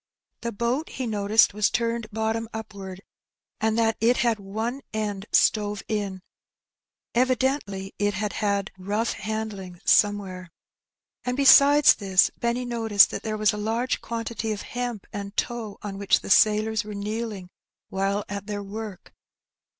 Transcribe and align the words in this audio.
The 0.41 0.51
boat 0.51 0.89
he 0.89 1.05
noticed 1.05 1.53
was 1.53 1.69
turned 1.69 2.09
bottom 2.09 2.49
upward, 2.55 3.01
and 3.59 3.77
that 3.77 3.97
it 4.01 4.17
had 4.17 4.39
one 4.39 4.81
end 4.95 5.27
stove 5.31 5.83
in; 5.87 6.23
evidently 7.13 7.93
it 7.99 8.15
had 8.15 8.33
had 8.33 8.71
rough 8.79 9.13
handling 9.13 9.79
somewhere. 9.85 10.49
And 11.23 11.37
besides 11.37 11.93
this, 11.93 12.31
Benny 12.35 12.65
noticed 12.65 13.11
that 13.11 13.21
there 13.21 13.37
was 13.37 13.53
a 13.53 13.57
large 13.57 14.01
quantity 14.01 14.51
of 14.51 14.63
hemp 14.63 15.05
and 15.13 15.37
tow 15.37 15.77
on 15.83 15.97
Roughing 15.97 15.97
It. 15.97 15.97
31 15.97 16.01
whicli 16.17 16.21
the 16.21 16.29
sailors 16.31 16.83
were 16.83 16.95
kneeling 16.95 17.51
while 17.89 18.25
at 18.27 18.47
their 18.47 18.63
work. 18.63 19.13